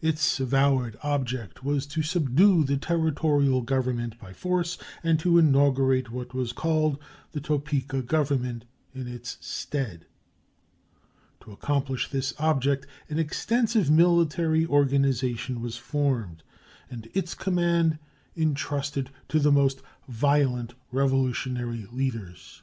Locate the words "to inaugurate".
5.18-6.12